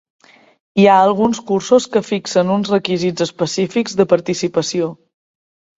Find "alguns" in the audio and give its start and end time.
1.01-1.41